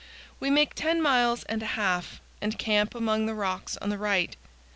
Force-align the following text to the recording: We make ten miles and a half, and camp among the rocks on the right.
We 0.39 0.49
make 0.49 0.73
ten 0.73 0.99
miles 0.99 1.43
and 1.43 1.61
a 1.61 1.67
half, 1.77 2.21
and 2.41 2.57
camp 2.57 2.95
among 2.95 3.27
the 3.27 3.35
rocks 3.35 3.77
on 3.77 3.89
the 3.89 3.99
right. 3.99 4.35